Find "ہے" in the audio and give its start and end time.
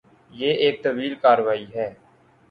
1.75-1.87